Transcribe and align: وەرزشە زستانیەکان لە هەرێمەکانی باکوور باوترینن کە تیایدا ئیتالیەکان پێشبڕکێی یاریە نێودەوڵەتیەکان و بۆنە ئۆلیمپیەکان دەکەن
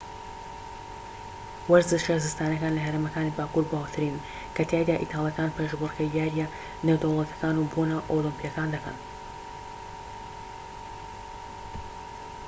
وەرزشە 1.71 2.15
زستانیەکان 2.25 2.73
لە 2.77 2.81
هەرێمەکانی 2.87 3.35
باکوور 3.37 3.65
باوترینن 3.71 4.25
کە 4.55 4.61
تیایدا 4.69 4.95
ئیتالیەکان 5.01 5.53
پێشبڕکێی 5.55 6.13
یاریە 6.17 6.47
نێودەوڵەتیەکان 6.85 7.55
و 7.57 7.69
بۆنە 7.73 7.97
ئۆلیمپیەکان 8.09 8.69
دەکەن 8.75 8.97